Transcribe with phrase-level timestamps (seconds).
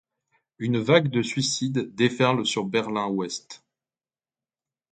[0.57, 3.61] Une vague de suicides déferle sur Berlin-Ouest.